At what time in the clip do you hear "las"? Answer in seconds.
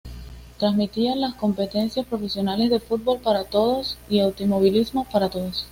1.15-1.35